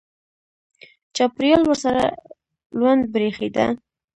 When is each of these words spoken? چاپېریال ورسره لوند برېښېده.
چاپېریال 1.15 1.63
ورسره 1.65 2.03
لوند 2.77 3.03
برېښېده. 3.13 3.65